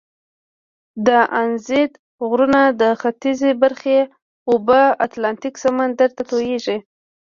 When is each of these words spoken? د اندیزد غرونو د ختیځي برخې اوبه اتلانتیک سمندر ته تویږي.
د 1.07 1.09
اندیزد 1.41 1.91
غرونو 2.27 2.63
د 2.81 2.83
ختیځي 3.01 3.51
برخې 3.63 3.99
اوبه 4.49 4.81
اتلانتیک 5.05 5.55
سمندر 5.63 6.09
ته 6.17 6.21
تویږي. 6.29 6.77